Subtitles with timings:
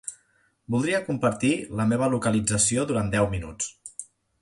[0.75, 3.73] Voldria compartir la meva localització durant deu minuts.